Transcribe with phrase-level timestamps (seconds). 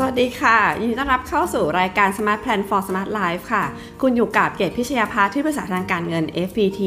[0.00, 3.64] สวัสดีค่ะยินดีต้อนรับเข้าสู่รายการ Smart Plan for Smart Life ค่ะ
[4.02, 6.80] คุณอยู่กับเกตพิชยาพัฒน์ที่ปรึกษาทางการเงิน FPT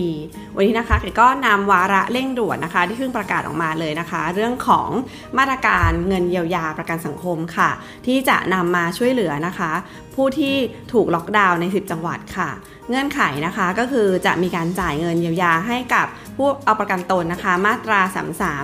[0.55, 4.89] วันนี้นะคะเกตก็นำวาระเร่งด่วนนะคะ ที่เพิ่งประกาศออกมาเลยนะคะ เรื่องของ
[5.38, 7.70] มาตรการเงินเยียวยาประกันสังคมค่ะ
[8.05, 9.71] ที่จะนำมาช่วยเหลือนะคะ
[10.16, 10.55] ผู้ที่
[10.93, 12.50] ถูกล็อกดาวน์ใน 10 จังหวัดค่ะ
[12.89, 18.00] เงื่อนไขนะคะก็คือจะมีการจ่ายเงินเยียวยาให้กับผู้เอาประกันตนนะคะ มาตรา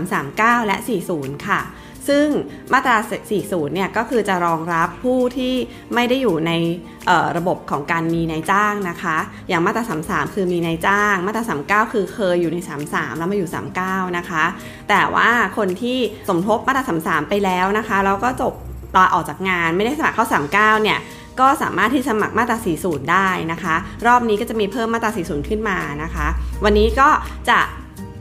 [0.02, 0.76] 33 39 และ
[1.12, 1.62] 40 ค่ะ
[2.10, 2.28] ซึ่ง
[2.74, 2.98] มาตรา
[3.36, 5.54] 40 เนี่ยก็คือจะรองรับผู้ที่
[5.94, 6.52] ไม่ได้อยู่ใน
[7.38, 9.18] ระบบของการมีนายจ้างนะคะ
[9.50, 11.44] อย่างมาตรา 33 คือมีนายจ้าง มาตรา
[11.88, 12.58] 39 คือเคยอยู่ใน
[12.90, 13.50] 33 แล้วมาอยู่
[13.84, 14.44] 39 นะคะ
[14.90, 15.98] แต่ว่าคนที่
[16.30, 18.54] สมทบมาตรา 33 ไปแล้วนะคะแล้วก็จบ
[18.96, 21.00] ตอออกจากงานไม่ได้สมัครเข้า 39 เนี่ย
[21.40, 23.76] ก็สามารถที่สมัครมาตรา 40 ได้นะคะ
[24.08, 26.28] รอบนี้ก็จะมีเพิ่มมาตรา 40 ขึ้นมานะคะ
[26.64, 27.10] วันนี้ก็
[27.50, 27.60] จะ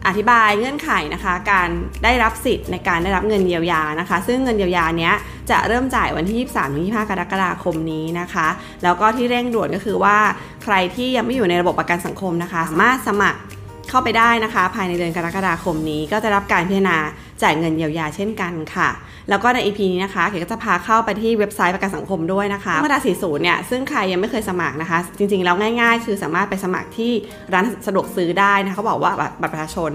[0.07, 1.69] อธิบายเงื่อนไขนะคะ การ
[2.05, 5.15] ได้รับสิทธิ์ในการได้รับเงินเยียวยานะคะ ซึ่งเงินเยียวยาเนี้ย
[5.51, 8.49] จะเริ่มจ่ายวันที่ 23ถึง25 กรกฎาคมนี้นะคะ
[8.83, 10.19] แล้วก็ที่เร่งด่วนก็คือว่า
[10.63, 13.41] ใครที่ยังไม่อยู่ในระบบประกันสังคมนะคะ สามารถสมัคร
[13.89, 16.99] เข้าไปได้นะคะ ภายในเดือนกรกฎาคมนี้ก็จะรับการพิจารณา
[17.43, 18.89] จ่ายเงินเยียวยาเช่นกันค่ะ
[19.31, 27.13] แล้วก็ใน EP นี้นะคะเก๋ก็จะพาเข้าไปที่เว็บไซต์ประกันสังคมด้วยนะคะมาตรา40เนี่ยซึ่งใครยังไม่เคยสมัครนะคะ จริงๆแล้วง่าย ๆ คือสามารถไปสมัครที่
[27.55, 29.93] ร้านสะดวกซื้อได้นะคะเขาบอกว่าบัตรประชาชน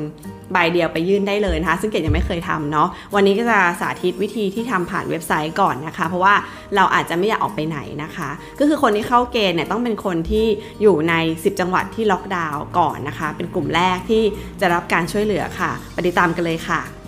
[0.54, 6.34] ใบเดียวไปยื่นได้เลยนะคะ ซึ่งเกดยังไม่เคยทำเนาะวันนี้ก็จะสาธิตวิธีที่ทำผ่านเว็บไซต์ก่อนนะคะ เพราะว่า
[6.76, 10.46] เราอาจจะไม่อยากออกไปไหนนะคะ ก็คือคนที่เข้าเกณฑ์เนี่ยต้องเป็นคนที่
[10.82, 14.24] อยู่ใน 10 จังหวัดที่ล็อกดาวน์ก่อนนะคะ เป็นกลุ่มแรกที่
[14.62, 17.01] จะรับการช่วยเหลือค่ะ ไปฏิตามกันเลยค่ะ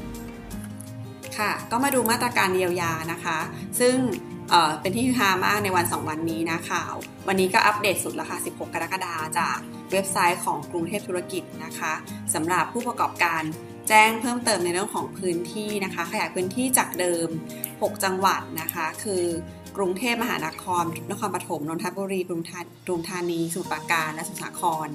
[1.38, 3.38] ค่ะ ก็มาดูมาตรการเยียวยานะคะ
[3.80, 3.96] ซึ่ง
[4.82, 6.94] เป็นที่ฮือฮามากในวัน 2 วันนี้นะข่าว
[7.28, 9.58] วันนี้ก็อัปเดตสุดแล้วค่ะ16 กรกฎาจาก
[9.92, 11.94] เว็บไซต์ของกรุงเทพธุรกิจนะคะ
[12.34, 13.42] สำหรับผู้ประกอบการ
[13.90, 17.28] แจ้งเพิ่มเติมในเรื่องของพื้นที่นะคะ ขยายพื้นที่จากเดิม
[17.72, 19.24] 6 จังหวัดนะคะ คือ
[19.78, 24.90] กรุงเทพมหานคร นครปฐม นนทบุรีปทุมธานีสมุทรราการ และสมุทรสาคร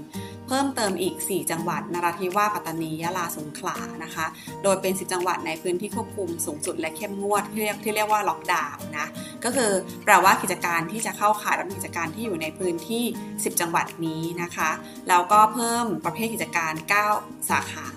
[0.46, 4.26] เพิ่มเติมอีก 4 จังหวัด นราธิวาส ปัตตานี ยะลา สงขลา นะคะ
[4.62, 9.06] โดยเป็น 10 จังหวัดในพื้นที่ควบคุมสูงสุดและเข้มงวดที่เรียกที่เรียกว่าล็อกดาวน์นะ
[9.44, 9.70] ก็คือ
[10.04, 14.70] แปลว่ากิจการที่จะเข้าข่ายรับกิจการที่อยู่ในพื้นที่ 10 จังหวัดนี้นะคะ
[15.08, 16.72] แล้วก็เพิ่มประเภทกิจการ
[17.10, 17.88] 9 สาขา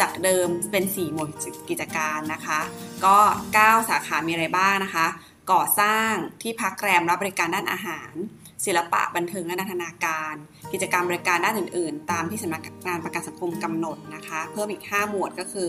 [0.00, 1.28] จากเดิมเป็น 4 หมวด
[1.70, 2.60] กิจการนะคะ
[3.04, 3.16] ก็
[3.54, 5.06] 9 สาขา มีอะไรบ้างนะคะ
[5.52, 6.12] ก่อสร้าง
[6.42, 8.12] ที่พักแรมรับบริการด้านอาหาร
[8.66, 10.34] ศิลปะบันเทิงและนันทนาการ
[10.72, 15.68] กิจกรรมบริการด้านอื่น ๆ ตามที่สำนักงานประกันสังคมกำหนดนะคะ เพิ่มอีก 5 หมวดก็คือ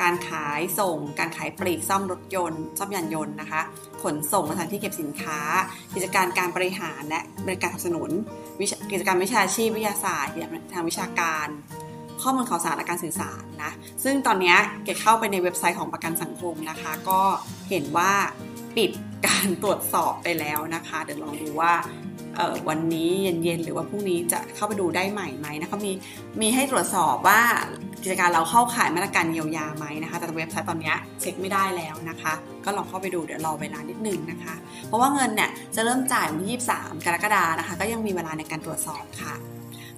[0.00, 3.60] การขายส่ง การขายปลีกซ่อมรถยนต์ ซ่อมยานยนต์นะคะ
[4.02, 5.38] ขนส่งสถานที่เก็บสินค้า
[5.94, 8.10] กิจการการบริหารและบริการสนับสนุน
[8.90, 10.32] กิจกรรมวิชาชีพวิทยาศาสตร์
[10.72, 11.48] ทางวิชาการ
[12.22, 13.72] ข้อมูลข่าวสารและการสื่อสารนะ
[14.04, 17.20] ซึ่งตอนนี้เกดเข้าไปในเว็บไซต์ของประกันสังคมนะคะ ก็
[17.70, 18.12] เห็นว่า
[18.76, 18.90] ปิด
[19.26, 21.72] การตรวจสอบไปแล้วนะคะ เดี๋ยวลองดูว่า
[22.68, 25.92] วันนี้เย็นๆหรือว่าพรุ่งนี้จะเข้าไปดูได้ใหม่ไหมนะคะมี
[26.40, 27.40] มีให้ตรวจสอบว่า
[28.02, 32.32] กิจการเราเข้าข่ายมาตรการเยียวยาไหมนะคะ แต่เว็บไซต์ตอนนี้เช็คไม่ได้แล้วนะคะ
[32.64, 34.54] ก็ลองเข้าไปดูเดี๋ยวรอเวลานิดนึงนะคะ
[34.86, 39.34] เพราะว่าเงินเนี่ยจะเริ่มจ่ายวันที่23 กรกฎานะคะ ก็ยังมีเวลาในการตรวจสอบค่ะ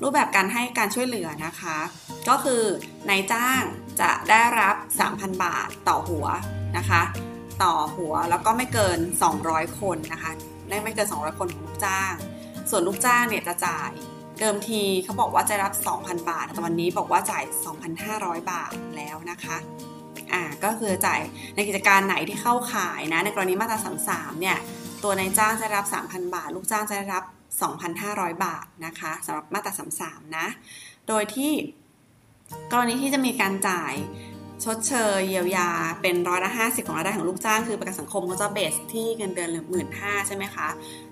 [0.03, 1.77] รูปแบบการให้การช่วยเหลือนะคะ
[2.29, 2.63] ก็คือ
[3.09, 3.63] นายจ้าง
[4.01, 4.77] จะได้รับ
[5.09, 6.27] 3,000 บาทต่อหัว
[6.79, 7.03] นะคะ
[7.63, 8.99] ต่อหัวแล้วก็ไม่เกิน
[9.39, 10.33] 200 คนนะคะ
[10.69, 12.15] ได้ไม่เกิน 200 คนของลูกจ้าง
[12.71, 13.93] ส่วนลูกจ้างเนี่ยจะจ่าย
[14.41, 17.45] เดิมทีเขาบอกว่าจะรับ 2,000 บาท แต่วันนี้บอกว่าจ่าย
[17.97, 19.57] 2,500 บาทแล้วนะคะ
[20.33, 21.21] อ่าก็คือจ่าย
[21.55, 23.79] ในกิจการไหนที่เข้าขายนะในกรณีมาตรา
[24.11, 24.59] 33เนี่ย
[25.03, 27.25] ตัวนายจ้างจะรับ 3,000 บาท ลูกจ้างจะได้รับ
[27.85, 30.47] 2,500 บาทนะคะสำหรับมาตรา33นะ
[31.09, 31.53] โดยที่
[32.73, 33.93] กรณีที่จะมีการจ่าย
[34.65, 35.69] ชดเชยเยียวยา
[36.03, 40.69] เป็นร้อยละห้าสิบของรายได้ของลูกจ้างคือประกันสังคมเขาจะเบสที่เงินเดือนหมื่นห้าใช่ไหมคะ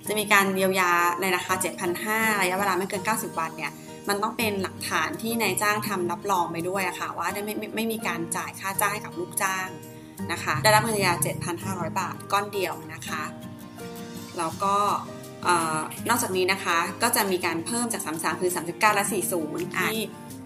[0.08, 1.54] จะมีการเยียวยาในราคา
[1.98, 3.72] 7,500ระยะเวลาไม่เกิน 90 วันเนี่ย
[4.08, 9.68] มันต้องเป็นหลักฐานที่นายจ้างทำรับรองไปด้วยอะค่ะว่าได้ไม่ไม่ไม่มีการจ่ายค่าจ้างให้กับลูกจ้าง
[10.32, 11.14] นะคะได้รับเงินเยียวยา
[11.86, 13.22] 7,500 บาทก้อนเดียวนะคะ
[14.38, 14.76] แล้วก็
[16.08, 19.98] นอกจากนี้นะคะก็จะมีการเพิ่มจาก 33 คือ 39 และ 40ที่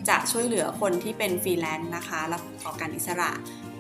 [0.09, 3.31] จะช่วยเหลือคนที่เป็นฟรีแลนซ์นะคะและประกอบการอิสระ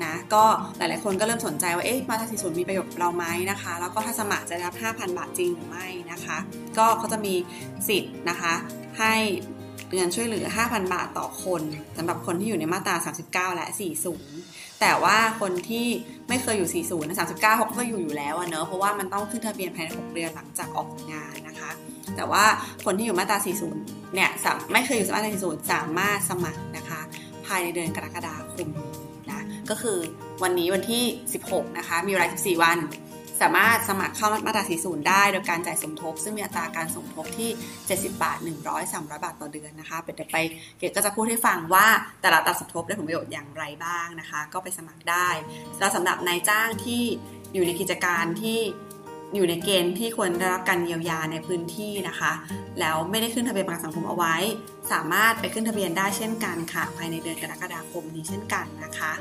[0.04, 0.44] นะก็
[0.76, 6.38] หลายๆ คนก็เริ่มสนใจว่าเอ๊ะมาตรา40 มีประโยชน์เราไหมนะคะ แล้วก็ถ้าสมัครจะได้รับ 5,000 บาทจริงหรือไม่นะคะ
[6.78, 7.34] ก็เขาจะมี
[7.88, 8.52] สิทธิ์นะคะ
[8.98, 9.14] ให้
[9.94, 11.62] เงินช่วยเหลือ 5,000 บาทต่อคน
[11.96, 12.96] สำหรับคนที่อยู่ในมาตรา
[13.52, 13.66] 39 และ
[14.22, 15.86] 40 แต่ว่าคนที่
[16.28, 21.70] ไม่เคยอยู่ 40 นะ 39 เขาก็อยู่อยู่แล้วเนอะเพราะว่ามันต้องขึ้นทะเบียนภายใน 6 เดือนหลังจากออกงานนะคะ
[22.16, 22.44] แต่ว่า
[22.84, 23.38] คนที่อยู่มาตรา
[23.76, 24.30] 40 เนี่ย
[24.72, 27.00] ไม่เคยอยู่มาตรา 40 สามารถสมัครนะคะ
[27.46, 28.68] ภายในเดือนกรกฎาคม
[29.28, 29.98] นะ ก็คือ
[30.42, 31.04] วันนี้วันที่
[31.42, 32.78] 16 นะคะ มีเวลา 14 วัน
[33.42, 37.50] สามารถสมัครเข้ามาตรา 40 ได้โดยการจ่ายสมทบ ซึ่งมีอัตราการสมทบที่
[37.86, 40.36] 70 บาท 100 300 บาทต่อเดือนนะคะเดี๋ยวไป
[40.78, 41.86] เกดก็จะพูดให้ฟังว่า
[42.20, 45.28] แต่ละอัตราสมทบได้ผลประโยชน์อย่างไรบ้างนะคะ ก็ไปสมัครได้
[45.78, 47.02] แล้วสำหรับนายจ้างที่
[47.54, 48.58] อยู่ในกิจการที่
[49.34, 52.32] อยู่ในเกณฑ์ที่ควรได้รับการเยียวยาในพื้นที่นะคะ
[52.80, 54.34] แล้วไม่ได้ขึ้นทะเบียนประกันสังคมเอาไว้
[54.92, 59.12] สามารถไปขึ้นทะเบียนได้เช่นกันค่ะ ภายในเดือนกรกฎาคมนี้เช่นกันนะคะ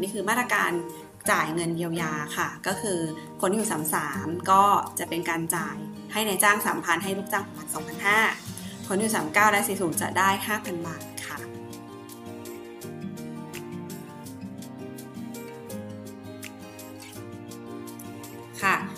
[0.00, 0.70] นี่คือมาตรการ
[1.30, 2.98] จ่ายเงินเยียวยาค่ะ ก็คือ
[3.40, 3.70] คนที่อยู่
[4.08, 4.62] 33ก็
[4.98, 5.76] จะเป็นการจ่าย
[6.12, 7.66] ให้ในจ้าง3,000ให้ลูกจ้างประมาณ
[8.28, 10.28] 2,500คนที่อยู่39และ40จะได้
[10.58, 11.02] 5,000บาท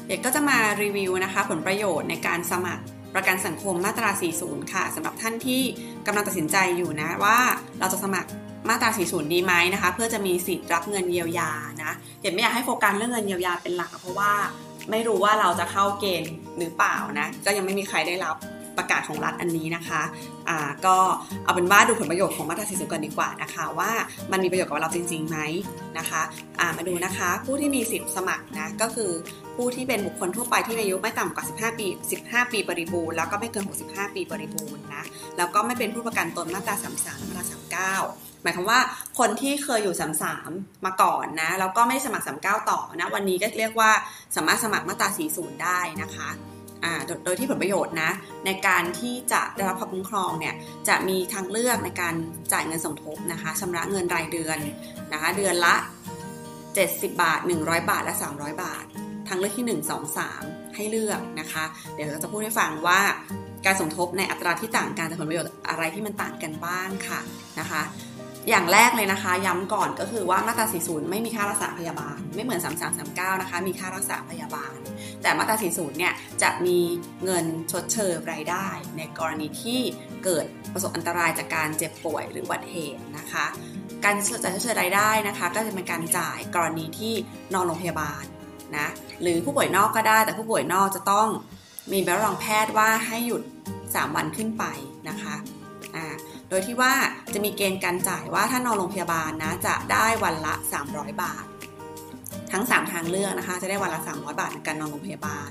[0.08, 4.10] เด็กก็จะมารีวิวนะคะผลประโยชน์ในการสมัครประกันสังคมมาตรา
[4.42, 5.62] 40 ค่ะสำหรับท่านที่
[6.06, 7.38] กำลังตัดสินใจอยู่นะว่า
[7.80, 8.30] เราจะสมัคร
[8.68, 11.50] มาตรา 40 ดีไหมนะคะ เพื่อจะมีสิทธิ์รับเงินเยียวยา
[11.82, 11.92] นะ
[12.22, 14.32] เด็กไม่อยากให้โฟกัสเรื่องเงินเยียวยาเป็นหลัก เพราะว่า
[14.90, 18.36] ไม่รู้ว่าเราจะเข้าเกณฑ์หรือเปล่านะก็ยังไม่มีใครได้รับ
[18.76, 20.02] ประกาศของรัฐอันนี้นะคะ
[20.48, 20.96] อ่าก็
[21.44, 23.90] เอาเป็นว่าดูผลประโยชน์ของมาตรา 40กันดีกว่านะคะ ว่า
[24.32, 25.38] มันมีประโยชน์กับเราจริงๆไหม
[25.98, 26.22] นะคะ
[26.60, 29.10] อ่ามาดูนะคะ ผู้ที่มีสิทธิ์สมัครนะก็คือ
[29.56, 31.86] ผู้ที่เป็นบุคคลทั่วไปที่อายุไม่ต่ำกว่า 15 ปี
[32.20, 35.04] 15 ปีบริบูรณ์แล้วก็ไม่เกิน 65 ปีบริบูรณ์นะ
[35.36, 37.44] แล้วก็ไม่เป็นผู้ประกันตนมาตรา 33 มาตรา
[38.00, 38.80] 39 หมายความว่า
[39.18, 39.96] คนที่เคยอยู่
[40.38, 43.90] 33 มาก่อนนะ แล้วก็ไม่สมัคร 39 ต่อนะ วันนี้ก็เรียกว่า
[44.36, 46.30] สามารถสมัครมาตรา 40 ได้นะคะ
[47.24, 48.10] โดยที่ผลประโยชน์นะ
[48.46, 50.54] ในการที่จะได้รับความคุ้มครองเนี่ย
[50.88, 52.14] จะมีทางเลือกในการ
[52.52, 54.58] จ่ายเงินสมทบนะคะชำระเงินรายเดือน
[55.12, 55.74] นะคะเดือนละ
[56.66, 58.84] 70 บาท 100 บาท และ 300 บาท
[59.28, 61.64] ทางเลือกที่ 1 2 3 ให้เลือกนะคะ
[61.94, 63.00] เดี๋ยวเราจะพูดให้ฟังว่า
[63.64, 67.20] การสมทบในอัตราที่ต่างกันแต่ผลประโยชน์อะไรที่มันต่างกันบ้างค่ะ
[67.60, 67.82] นะคะ
[68.48, 72.60] อย่างแรกเลยนะคะ ย้ำก่อนก็คือว่ามาตรา 40 ไม่มีค่ารักษาพยาบาล ไม่เหมือน
[73.00, 74.76] 3339 นะคะ มีค่ารักษาพยาบาล
[75.22, 76.12] แต่มาตรา 40 เนี่ย
[76.42, 76.78] จะมี
[77.24, 79.80] เงินชดเชยรายได้ ในกรณีที่
[80.24, 83.46] เกิดประสบอันตรายจากการเจ็บป่วยหรืออุบัติเหตุนะคะ
[84.04, 87.14] การจ่ายชดเชยรายได้นะคะ ก็จะเป็นการจ่ายกรณีที่
[87.54, 88.24] นอนโรงพยาบาล
[88.76, 88.86] นะ
[89.22, 91.28] หรือผู้ป่วยนอกก็ได้ แต่ผู้ป่วยนอกจะต้อง
[91.92, 93.42] มีใบรับรองแพทย์ว่าให้หยุด
[93.78, 94.64] 3 วันขึ้นไป
[95.08, 95.34] นะคะ
[95.96, 96.06] อ่า
[96.48, 96.92] โดยที่ว่า
[97.34, 100.54] จะมีเกณฑ์การจ่ายว่าถ้านอนโรงพยาบาลนะจะได้วันละ
[100.88, 101.44] 300 บาท
[102.52, 105.50] ทั้ง 3 ทางเลือกนะคะ จะได้วันละ 300 บาทในการนอนโรงพยาบาล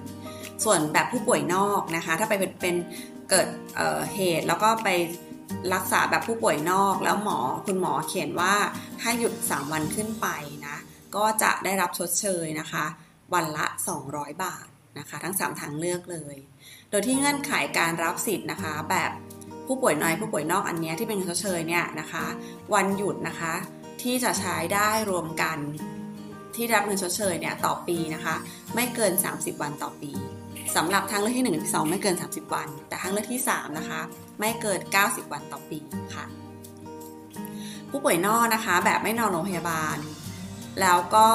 [0.63, 2.75] ส่วนแบบผู้ป่วยนอกนะคะ ถ้าไปเป็นเปน
[3.29, 4.89] เกิดเเหตุแล้วก็ไป
[5.73, 8.53] รักษาแบบผู้ป่วยนอกแล้วหมอคุณหมอเขียนว่า
[9.01, 10.27] ให้หยุด 3 วันขึ้นไป
[10.67, 10.77] นะ
[11.15, 12.85] ก็จะได้รับชดเชยนะคะ
[13.33, 13.65] วันละ
[14.05, 14.67] 200 บาท
[14.99, 16.35] นะคะทั้ง 3 ทางเลือกเลย
[16.89, 19.11] โดยที่เงื่อนไขการรับสิทธิ์นะคะ แบบ
[19.67, 22.25] ผู้ป่วยน้อยผู้ป่วยนอกอันนี้ที่เป็นเงินชดเชยเนี่ยนะคะ
[22.73, 23.53] วันหยุดนะคะ
[24.01, 25.57] ที่จะใช้ได้รวมกัน
[26.55, 28.35] ที่รับเงินชดเชยเนี่ยต่อปีนะคะ
[28.75, 30.11] ไม่เกิน 30 วันต่อปี
[30.75, 33.99] สำหรับทางเลือกที่1ที่2ไม่เกิน 30 วัน แต่ทางเลือกที่ 3 นะคะ
[34.39, 35.79] ไม่เกิน 90 วันต่อปี
[36.15, 36.25] ค่ะ
[37.89, 39.97] ผู้ป่วยนอกนะคะ แบบไม่นอนโรงพยาบาล
[40.81, 41.27] แล้วก็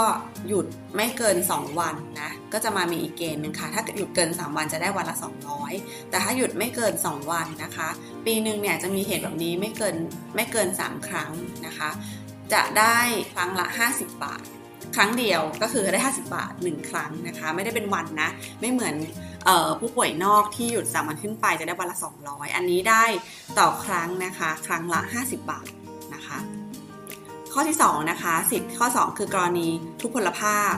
[0.49, 0.67] หยุด
[0.97, 5.17] ไม่เกิน 2 วันนะก็จะมามีอีกเกณฑ์หนึ่งค่ะ ถ้าหยุดเกิน 3 วันจะได้วันละ
[5.63, 7.89] 200 แต่ถ้าหยุดไม่เกิน 2 วันนะคะ
[8.27, 9.97] ปีหนึ่งเนี่ยจะมีเหตุแบบนี้ไม่เกิน
[10.37, 11.31] ไม่เกิน 3 ครั้ง
[11.67, 11.91] นะคะ
[12.53, 12.99] จะได้
[13.33, 14.43] ครั้งละ 50 บาท
[14.97, 18.31] ครั้งเดียวก็คือได้ 50 บาท 1 ครั้งนะคะ ไม่ได้เป็นวันนะ
[18.61, 18.95] ไม่เหมือน
[19.49, 23.05] ออผู้ป่วยนอกที่หยุด 3 วันขึ้นไปจะได้วันละ 200 อันนี้ได้
[23.59, 25.67] ต่อครั้งนะคะ ครั้งละ 50 บาท
[26.15, 26.39] นะคะ
[27.53, 29.69] ข้อที่2นะคะสิทธิ์ข้อ 2 คือกรณี
[30.01, 30.75] ทุพพลภาพ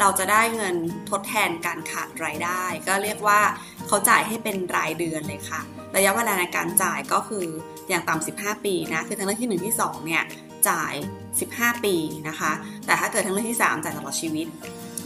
[0.00, 0.76] เราจะได้เงิน
[1.10, 3.40] ทดแทนการขาดรายได้ ก็เรียกว่า
[3.86, 5.60] เขาจ่ายให้เป็นรายเดือนเลยค่ะ
[5.96, 7.44] ระยะเวลาในการจ่ายก็คือ
[7.88, 10.22] อย่างต่ำ15 ปีนะคือทั้งเรื่องที่ 1 ที่ 2 เนี่ย
[10.68, 10.94] จ่าย
[11.38, 11.94] 15 ปี
[12.28, 12.52] นะคะ
[12.86, 14.46] แต่ถ้าเกิดทั้งเรื่องที่ 3 จ่ายตลอดชีวิต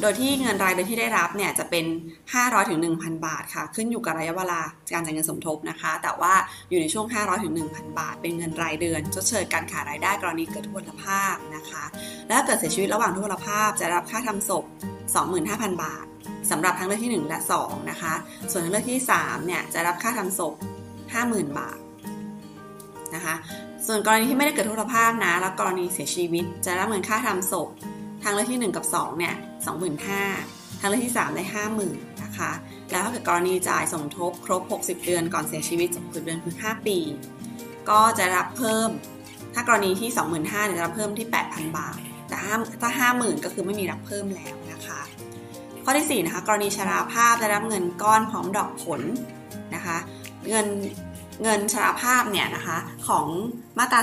[0.00, 1.84] โดยที่เงินรายเดือนที่ได้รับเนี่ยจะเป็น
[2.26, 4.60] 500ถึง1,000 บาทค่ะ ขึ้นอยู่กับระยะเวลา
[4.92, 6.34] การจ่ายเงินสมทบนะคะ แต่ว่า
[6.70, 11.84] อยู่ในช่วง 500ถึง1,000 บาท เป็นเงินรายเดือนชดเชยการขาดรายได้กรณีเกิดทุพพลภาพนะคะ
[12.28, 14.64] และเกิดเสียชีวิตระหว่างทุพพลภาพ จะรับค่าทำศพ
[15.24, 16.04] 25,000 บาท
[16.50, 18.14] สำหรับทั้งเลือกที่ 1 และ 2 นะคะ
[18.50, 20.54] ส่วนทั้งเลือกที่3เนี่ยจะรับค่าทำศพ
[21.06, 21.78] 50,000 บาท
[23.14, 23.34] นะคะ
[23.86, 27.68] ส่วนกรณีที่ไม่ได้เกิดทุพพลภาพนะ และกรณีเสียชีวิต จะรับเงินค่าทำศพ
[28.22, 29.34] ทางเลือกที่ 1 กับ2เนี่ย
[29.66, 31.44] 25,000 ทางเลือกที่ 3 ได้
[31.82, 32.50] 50,000 นะคะ
[32.90, 36.98] แล้วถ้าเกิดกรณีจ่ายสมทบครบ 60 เดือนก่อนเสียชีวิต60เดือนคือ 5 ปี
[37.90, 38.88] ก็จะรับเพิ่ม
[39.54, 40.10] ถ้ากรณีที่
[40.42, 41.98] 25,000จะรับเพิ่มที่ 8,000 บาท
[42.28, 42.36] แต่
[42.82, 45.00] ถ้า 50,000 ก็คือไม่มีรับเพิ่มแล้วนะคะ
[45.84, 49.00] ข้อที่ 4 นะคะ กรณีชราภาพจะรับเงินก้อนพร้อมดอกผล
[49.74, 49.96] นะคะ
[50.48, 50.66] เงิน
[51.42, 53.26] เงินชราภาพเนี่ยนะคะของ
[53.78, 54.00] มาตรา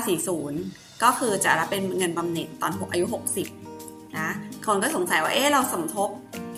[0.50, 3.75] 40 ก็คือจะรับเป็นเงินบำเหน็จตอนอายุ 60
[4.20, 4.30] นะ
[4.66, 6.10] คนก็สงสัยว่าเอ๊ะเราสมทบ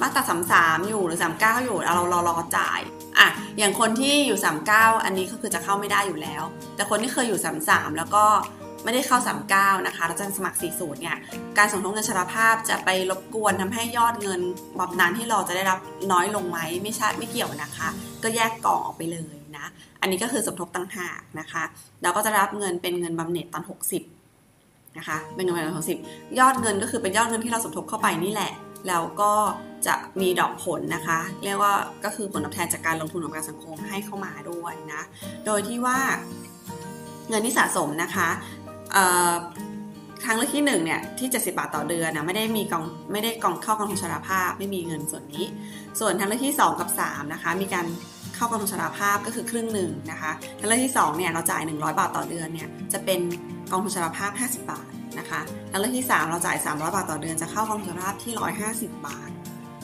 [0.01, 2.79] มาตราสามสามอยู่หรือสามเก้าอยู่เราเรารอจ่าย
[3.19, 6.43] อะอย่างคนที่อยู่สามเก้าอันนี้ก็คือจะเข้าไม่ได้อยู่แล้ว
[6.75, 8.25] แต่คนที่เคยอยู่สามสามแล้วก็
[8.83, 9.17] ไม่ได้เข้า
[9.53, 11.17] 39 นะคะแล้วจะสมัคร 40 เนี่ย
[11.57, 14.41] การสมทบเงินชราภาพจะไปรบกวนทำให้ยอดเงิน
[14.79, 15.79] บำนาญที่เราจะได้รับ
[16.11, 17.89] น้อยลงไหมไม่ใช่ไม่เกี่ยวนะคะ
[18.23, 19.65] ก็แยกกล่องออกไปเลยนะ
[20.01, 21.63] อันนี้ก็คือสมทบต่างหากนะคะ
[22.03, 24.16] เราก็จะรับเงินเป็นเงินบำเหน็จตอน 60
[24.97, 25.77] นะคะเป็นเงินบำเหน็จตอน
[26.11, 28.51] 60ยอดเงินก็คือเป็นยอดเงินที่เราสมทบเข้าไปนี่แหละ
[28.87, 29.31] แล้วก็
[29.87, 31.73] จะมีดอกผลนะคะ เรียกว่า
[32.05, 35.01] ก็คือผลตอบแทนจากการลงทุนของการสังคมให้เข้ามาด้วยนะ
[35.45, 35.99] โดยที่ว่า
[37.29, 38.27] เงินที่สะสมนะคะ
[40.25, 45.45] ทางเลือกที่1เนี่ยที่ 70 บาทต่อเดือนนะไม่ได้มีกองไม่ได้กองเข้ากองทุนชราภาพ ไม่มีเงินส่วนนี้
[45.99, 47.85] ส่วนทางเลือกที่ 2 กับ 3 นะคะ มีการ
[48.37, 53.19] เข้ากองทุนชราภาพก็คือครึ่งหนึ่งนะคะทางเลือกที่2เนี่ยเราจ่าย 100 บาทต่อเดือนเนี่ยจะเป็น
[53.71, 54.87] กองทุนชราภาพ 50 บาท
[55.19, 55.41] นะคะ
[55.71, 58.33] ทางเลือกที่ 3 เราจ่าย 300 บาทต่อเดือนจะเข้ากองทุนชราภาพที่
[58.69, 59.31] 150 บาท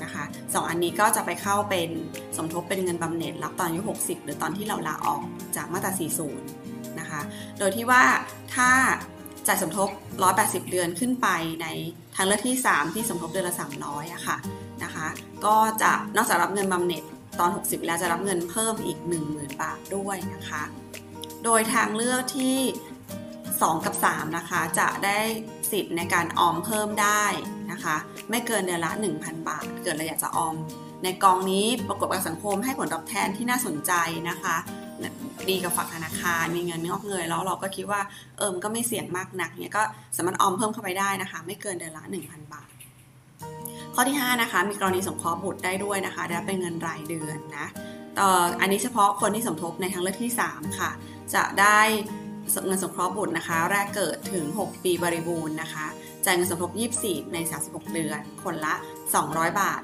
[0.03, 1.89] นะคะสองอันนี้ก็จะไปเข้าเป็น
[2.37, 5.21] สมทบเป็นเงินบำเหน็จรับตอนอายุ 60 หรือตอนที่เราลาออก
[5.55, 5.91] จากมาตรา
[6.45, 7.21] 40 นะคะ
[7.59, 8.03] โดยที่ว่า
[8.55, 8.69] ถ้า
[9.47, 9.89] จ่ายสมทบ
[10.29, 11.27] 180 เดือนขึ้นไป
[11.61, 11.67] ใน
[12.15, 14.37] ทางเลือกที่ 3 ที่สมทบเดือนละ 300อะค่ะ
[14.83, 15.07] นะคะ
[15.45, 17.03] ก็จะนอกจากรับเงินบำเหน็จ
[17.39, 18.99] ตอน 60 แล้วจะรับเงินเพิ่มอีก
[19.29, 20.63] 10,000 บาทด้วยนะคะ
[21.43, 22.59] โดยทางเลือกที่
[23.21, 25.19] 2 กับ 3 นะคะ จะได้
[25.71, 27.25] สิทธิ์ในการออมเพิ่มได้
[27.71, 27.95] นะคะ
[28.29, 30.55] ไม่เกินเดือนละ 1,000 บาท เกิดเราอยากจะออม
[31.03, 33.91] ในกองนี้ประกอบกับสังคมให้ผลตอบแทนที่น่าสนใจ
[34.29, 34.55] นะคะ
[35.49, 38.01] ดีกับฝากธนาคารมีเงินงอกเงยแล้วเราก็คิดว่า
[38.37, 39.83] เอิมก็ไม่เสี่ยงมากนักเนี่ยก็
[40.17, 42.67] สามารถออมเพิ่มเข้าไปได้นะคะ ไม่เกินเดือนละ 1,000 บาท
[43.95, 47.67] ข้อที่ 5 นะคะ มีกรณีสงเคราะห์บุตรได้ด้วยนะคะได้เป็นเงินรายเดือนนะ
[48.19, 48.29] ต่อ
[48.61, 50.91] อันนี้เฉพาะคนที่สมทบในทางเลือกที่ 3 ค่ะ
[51.33, 51.79] จะได้
[52.67, 55.85] เงินสงเคราะห์บุตรนะคะ แรกเกิดถึง 6 ปีบริบูรณ์นะคะ
[56.25, 56.71] จ่ายเงินสมทบ
[57.03, 58.73] 24 ใน 36 เดือน คนละ
[59.17, 59.81] 200 บาท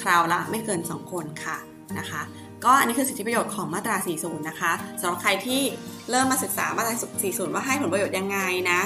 [0.00, 1.58] คราวละไม่เกิน 2 คนค่ะ
[1.98, 2.22] นะคะ
[2.64, 5.62] ก็อันนี้คือสิทธิประโยชน์ของมาตรา 40 นะคะสำหรับใครที่
[6.10, 8.38] เริ่มมาศึกษามาตรา 40 ว่าให้ผลประโยชน์ยังไง
[8.70, 8.80] นะ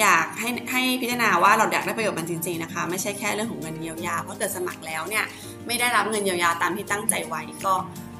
[0.00, 5.24] อยากให้ให้พิจารณาว่าเราอยากได้ประโยชน์มันจริงๆนะคะ ไม่ใช่แค่เรื่องของเงินเยียวยา เพราะเกิดสมัครแล้วเนี่ย
[5.66, 7.74] ไม่ได้รับเงินเยียวยาตามที่ตั้งใจไว้ก็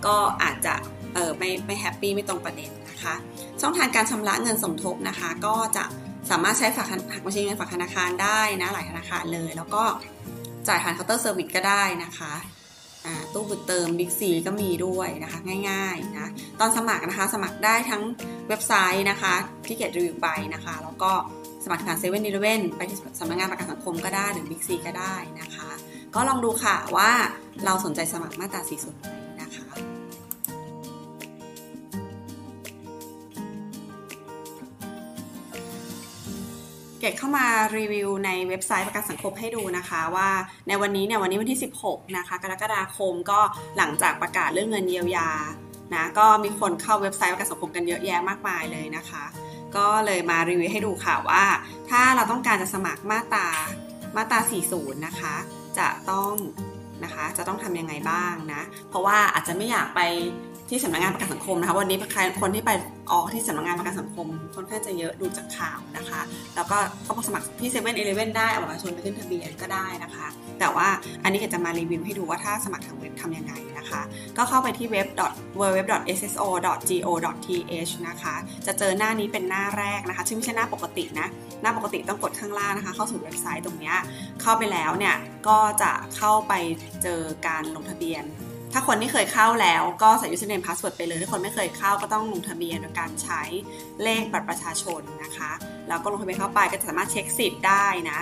[0.06, 0.74] ก็อาจจะ
[1.14, 3.14] เออไม่ไม่ happy ไม่ตรงประเด็นนะคะ
[3.60, 5.84] ช่องทางการชำระเงินสมทบนะคะ ก็จะ
[6.30, 9.82] สามารถใช้ฝากหักบัญชีเงินฝากธนาคารได้นะหลายธนาคารเลย แล้วก็
[10.68, 12.32] จ่ายผ่านเคาน์เตอร์เซอร์วิสก็ได้นะคะ
[13.32, 15.38] ตู้บุญเติมบิ๊กซีก็มีด้วยนะคะ
[15.70, 16.28] ง่ายๆนะ
[16.60, 18.02] ตอนสมัครนะคะสมัครได้ทั้ง
[18.48, 19.34] เว็บไซต์นะคะ
[19.66, 21.12] ที่เกตรีวิวไปนะคะ แล้วก็
[21.64, 25.70] สมัครผ่านเซเว่นอีเลฟเว่นไปที่สำนักงานประกันสังคมก็ได้หรือบิ๊กซีก็ได้นะคะ
[26.14, 27.10] ก็ลองดูค่ะว่า
[27.64, 29.06] เราสนใจสมัครมาตรา40ไหม
[29.42, 29.66] นะคะ
[37.00, 40.30] เกตเข้ามารีวิวในเว็บไซต์ประกันสังคมให้ดูนะคะว่า
[40.68, 43.40] ในวันนี้เนี่ยวันนี้วันที่ 16 นะคะ กรกฎาคมก็
[43.76, 45.30] หลังจากประกาศเรื่องเงินเยียวยา
[45.94, 49.24] นะก็มีคนเข้าเว็บไซต์ประกันสังคมกันเยอะแยะมากมายเลยนะคะ
[49.76, 51.44] ก็เลยมารีวิวให้ดูค่ะว่า
[51.90, 53.48] ถ้าเราต้องการจะสมัครมาตรา
[54.16, 54.38] มาตรา
[54.72, 55.34] 40 นะคะ
[55.78, 56.32] จะต้อง
[57.04, 60.00] นะคะจะต้องทำยังไงบ้างนะ เพราะว่าอาจจะไม่อยากไป
[60.70, 61.98] ที่สำนักงานประกันสังคมนะคะ วันนี้
[62.40, 62.70] คนที่ไป
[63.12, 66.20] ออกที่สำนักงานประกันสังคมค่อนข้างจะเยอะดูจากข่าวนะคะ
[66.56, 70.26] แล้วก็เข้ามาสมัครที่เซเว่นอีเลฟเว่นได้เอาบัตรประชาชนไปขึ้นทะเบียนก็ได้นะคะ
[70.60, 70.88] แต่ว่า
[71.22, 74.00] อันนี้ก็จะมารีวิวให้ดูว่าถ้าสมัครทางเว็บทำยังไงนะคะ
[74.36, 75.06] ก็เข้าไปที่เว็บ
[75.60, 76.42] www.sso.go.th
[78.08, 78.34] นะคะ
[78.66, 81.28] จะเจอหน้านี้เป็นหน้าแรกนะคะซึ่งไม่ใช่หน้าปกตินะ
[81.62, 83.94] หน้าปกติต้องกดข้างล่างนะคะ เข้าสู่เว็บไซต์ตรงนี้
[84.42, 85.16] เข้าไปแล้วเนี่ย
[85.48, 86.52] ก็จะเข้าไป
[87.02, 88.24] เจอการลงทะเบียน
[88.76, 93.42] ถ้าคนที่เคยเข้าแล้วก็ใส่ username password ไปเลย ถ้าคนไม่เคยเข้าก็ต้องลงทะเบียนโดยการใช้
[94.02, 95.52] เลขบัตรประชาชนนะคะ
[95.88, 98.20] แล้วก็ลงทะเบียนเข้าไปก็จะสามารถเช็คสิทธิ์ได้นะ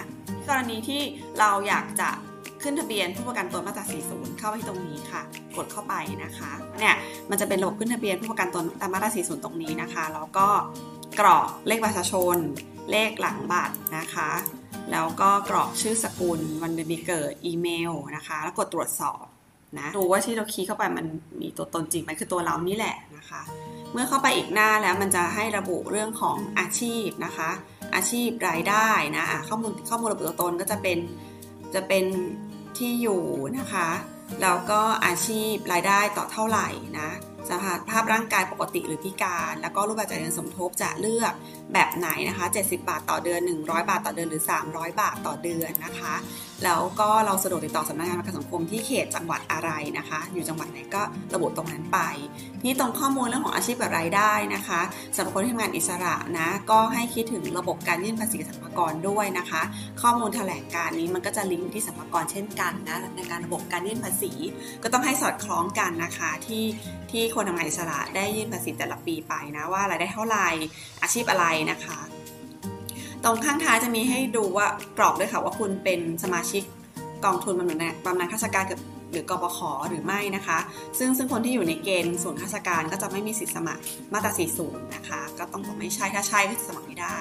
[0.49, 1.03] กรณีที่
[1.39, 2.09] เราอยากจะ
[2.63, 5.23] ขึ้นทะเบียนผู้ประกันตนมาตรา 40 เข้าไปที่ตรงนี้ค่ะ
[5.57, 5.95] กดเข้าไป
[6.25, 6.95] นะคะ เนี่ย
[7.31, 10.47] มันจะเป็นระบบขึ้นทะเบียนผู้ประกันตนตามมาตรา 40 ตรงนี้นะคะ แล้วก็
[11.21, 12.37] กรอกเลขประชาชน
[12.91, 14.31] เลขหลังบัตรนะคะ
[14.93, 19.25] แล้วก็กรอกชื่อสกุล วันเดือนปีเกิด อีเมลนะคะ แล้วกดตรวจสอบ
[19.79, 21.07] นะดูว่าที่เราคีย์เข้าไปมัน
[21.41, 23.43] มีตัวตนจริงไหมคือตัวเรานี่แหละนะคะ
[23.93, 27.51] เมื่อเข้าไปอีกหน้าแล้วมันจะให้ระบุเรื่องของอาชีพนะคะ
[27.95, 30.99] อาชีพรายได้นะะข้อมูลข้อมูลระบุตัวตนก็จะเป็น
[31.75, 32.05] จะเป็น
[32.79, 33.23] ที่อยู่
[33.59, 33.89] นะคะ
[34.43, 37.11] แล้วก็อาชีพรายได้ต่อเท่าไหร่นะ
[37.49, 37.53] ส
[37.91, 41.33] ภาพร่างกายปกติหรือพิการ แล้วก็รูปแบบจ่ายเงินสมทบจะเลือก
[41.73, 46.15] แบบไหนนะคะ 70 บาทต่อเดือน 100 บาทต่อเดือนหรือ 300 บาทต่อเดือนนะคะ
[46.65, 51.03] แล้วก็เราสะดวกติดต่อสำนักงานประกันสังคมที่เขตจังหวัดอะไรนะคะ อยู่จังหวัดไหนก็
[51.35, 51.99] ระบุตรงนั้นไป
[52.65, 54.81] นี่ตรงข้อมูลเรื่องของอาชีพกับรายได้นะคะ
[55.15, 59.63] สำหรับคนที่ทำงานอิสระนะก็ให้คิดถึงระบบการยื่นภาษีสรรพากรด้วยนะคะ
[60.03, 64.33] ข้อมูลแถลงการนี้มันก็จะลิงก์ที่สรรพากรเช่นกันนะในการระบบการยื่นภาษี
[64.83, 66.65] ก็ต้องให้สอดคล้องกันนะคะที่
[67.11, 70.49] ที่คนทำงานอิสระได้ยื่นภาษีแต่ละปีไปนะว่ารายได้เท่าไหร่
[71.03, 71.99] อาชีพอะไรนะคะ
[73.25, 74.67] ตรงข้างท้ายจะมีให้ดูว่า
[74.99, 76.63] กรอกด้วยค่ะว่าคุณเป็นสมาชิก
[77.25, 78.81] กองทุนบำนาญบำนาญข้าราชการกับ
[79.13, 80.59] หรือกบขหรือไม่นะคะ
[80.99, 87.17] ซึ่งซึ่งคนที่อยู่ในเกณฑ์ส่วนข้าราชการก็จะไม่มีสิทธิสมัครมาตรา 40 นะคะ ก็ต้องบอกไม่ใช่ ถ้าใช่ก็จะสมัครไม่ได้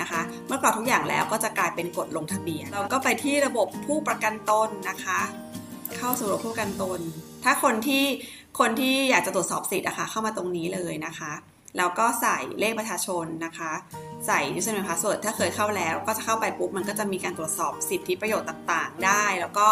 [0.00, 5.20] นะคะ เมื่อกรอกทุกอย่างแล้วก็จะกลายเป็นกฎลงทะเบียน เราก็ไปที่ระบบผู้ประกันตนนะคะ
[5.96, 7.00] เข้าสู่ระบบผู้ประกันตน
[7.44, 8.04] ถ้าคนที่
[8.58, 11.32] คนที่อยากจะตรวจสอบสิทธิ์อะคะเข้ามาตรงนี้เลยนะคะ
[11.78, 13.72] แล้วก็ใส่เลขประชาชนนะคะ
[14.26, 19.66] ใส่ username password ถ้าเคยเข้าแล้วก็จะเข้าไปปุ๊บ มันก็จะมีการตรวจสอบสิทธิประโยชน์ต่างๆ ได้ แล้วก็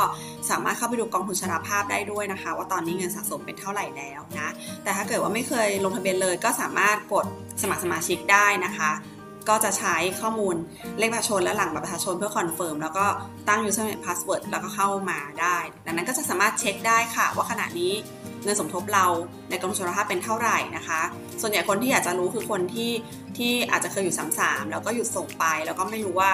[0.50, 4.48] สามารถเข้าไปดูกองทุนชราภาพได้ด้วยนะคะ ว่าตอนนี้เงินสะสมเป็นเท่าไหร่แล้วนะ
[4.82, 7.26] แต่ถ้าเกิดว่าไม่เคยลงทะเบียนเลยก็สามารถกด
[7.62, 8.90] สมัครสมาชิกได้นะคะ
[9.48, 10.56] ก็จะใช้ข้อมูล
[10.98, 13.06] เลขประชาชนและหลังบัตรประชาชนเพื่อ confirm แล้วก็
[13.48, 15.56] ตั้ง username password แล้วก็เข้ามาได้
[15.86, 17.92] ดังนั้นก็จะสามารถเช็คได้ค่ะ ว่าขณะนี้
[18.44, 19.06] เงินสมทบเรา
[19.50, 21.00] ในกองทุนชราภาพเป็นเท่าไหร่นะคะ
[21.40, 22.90] ส่วนใหญ่คนที่อยากจะรู้คือคนที่
[23.36, 26.30] ที่อาจจะเคยอยู่สามสามแล้วก็หยุดส่งไป แล้วก็ไม่รู้ว่า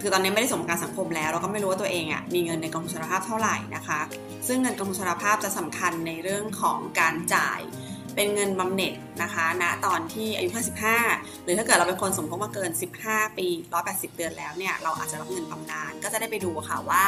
[0.00, 4.00] คือตอนนี้ไม่ได้ส่งประกันสังคมแล้วแล้วก็ไม่รู้ว่าตัวเองอะมีเงินในกองทุนชราภาพเท่าไหร่นะคะ
[4.46, 7.60] ซึ่งเงินกองทุนชราภาพจะสำคัญในเรื่องของการจ่าย
[8.16, 10.50] เป็นเงินบำเหน็จนะคะณนะตอนที่อายุ
[10.96, 12.70] 55 หรือถ้าเกิดเราเป็นคนสมทบมาเกิน
[13.04, 13.46] 15 ปี
[13.82, 17.02] 180 เดือนแล้วเนี่ยเราอาจจะรับเงินบำนาญก็จะได้ไปดูค่ะว่า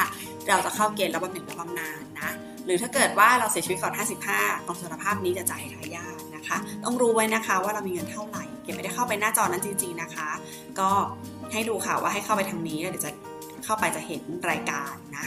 [0.49, 2.31] เราจะเข้าเกณฑ์รับบำเหน็จหรือบำนาญนะ
[2.67, 3.95] หรือถ้าเกิดว่าเราเสียชีวิตก่อน
[4.31, 10.29] 55กองทุนชรภาพนี้จะจ่ายทายาทนะคะ ต้องรู้ไว้นะคะว่าเรามีเงินเท่าไหร่เก็บไม่ได้เข้าไปหน้าจอนั้นจริง ๆนะคะ
[10.81, 10.91] ก็
[11.53, 13.12] ให้ดูค่ะว่าให้เข้าไปทางนี้แล้วเดี๋ยวจะ
[13.65, 15.27] เข้าไปจะเห็นรายการนะ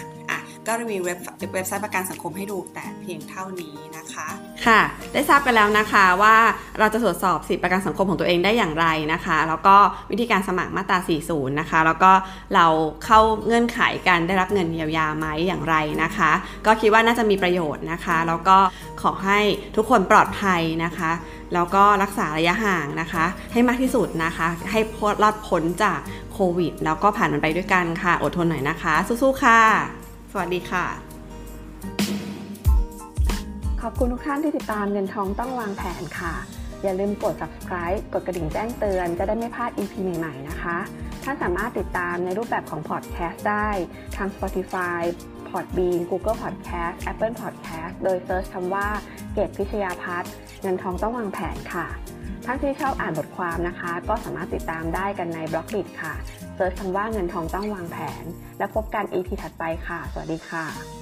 [0.67, 1.19] ก็รีวิวเว็บ
[1.53, 4.27] เว็บไซต์ประกันสังคมให้ดูแต่เพียงเท่านี้นะคะ
[4.65, 4.81] ค่ะ
[5.13, 6.35] ได้ทราบกันแล้วนะคะว่า
[6.79, 9.75] เราจะตรวจสอบสิทธิประกันสังคมของตัวเองได้อย่างไรนะคะ แล้วก็
[10.11, 10.97] วิธีการสมัครมาตรา
[11.29, 12.11] 40 นะคะ แล้วก็
[12.55, 12.65] เรา
[13.05, 16.31] เข้าเงื่อนไขการได้รับเงินเยียวยาไหมอย่างไรนะคะ
[16.65, 18.57] ก็คิดว่าน่าจะมีประโยชน์นะคะ แล้วก็
[19.01, 19.39] ขอให้
[19.75, 21.11] ทุกคนปลอดภัยนะคะ
[21.53, 25.99] แล้วก็รักษาระยะห่างนะคะ ให้มากที่สุดนะคะ ให้พรอดพ้นจาก
[26.33, 30.00] โควิด แล้วก็ผ่านมันไปด้วยกันค่ะ อดทนหน่อยนะคะ สู้ๆค่ะ
[30.33, 30.85] สวัสดีค่ะ
[33.81, 36.33] ขอบคุณทุกท่านที่ติดตามเงินทองต้องวางแผนค่ะ
[36.83, 40.77] อย่าลืมกด subscribe กดกระดิ่งแจ้งเตือนจะได้ไม่พลาด EP ใหม่ๆนะคะ
[41.23, 43.69] ท่านสามารถติดตามในรูปแบบของ podcast ได้
[44.17, 45.01] ทาง Spotify
[45.47, 48.87] Podbean Google Podcast Apple Podcast โดย search คำว่า
[49.33, 51.87] เกตพิชยาพัฒน์เงินทองต้องวางแผนค่ะ
[52.45, 56.13] ท่านที่ชอบอ่านบทความนะคะ ก็สามารถติดตามได้กันใน Blockdit ค่ะ
[56.61, 58.25] เซิร์ชคำว่าเงินทองต้องวางแผน
[58.57, 61.00] แล้วพบกัน EP ถัดไปค่ะ สวัสดีค่ะ